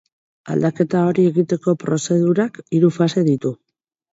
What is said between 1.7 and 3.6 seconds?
prozedurak hiru fase ditu.